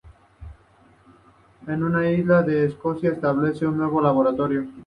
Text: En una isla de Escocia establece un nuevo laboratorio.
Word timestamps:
En 1.67 1.83
una 1.83 2.09
isla 2.09 2.41
de 2.41 2.65
Escocia 2.65 3.11
establece 3.11 3.67
un 3.67 3.77
nuevo 3.77 4.01
laboratorio. 4.01 4.65